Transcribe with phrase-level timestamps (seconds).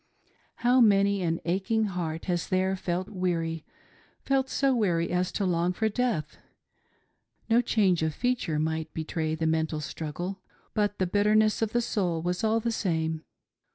[0.55, 3.63] How many an aching heart has there felt weary—
[4.25, 6.37] felt so weary as to long for death.
[7.51, 10.41] No change of feature might betray the mental struggle,
[10.73, 13.23] but the bitterness of the soul was all the same.